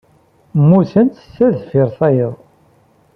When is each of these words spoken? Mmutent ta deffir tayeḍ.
Mmutent 0.59 1.15
ta 1.35 1.47
deffir 1.53 1.89
tayeḍ. 1.97 2.35